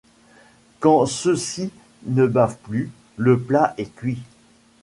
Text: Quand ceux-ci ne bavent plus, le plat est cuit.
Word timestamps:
Quand 0.79 1.05
ceux-ci 1.05 1.69
ne 2.07 2.25
bavent 2.25 2.57
plus, 2.63 2.91
le 3.17 3.39
plat 3.39 3.75
est 3.77 3.93
cuit. 3.93 4.17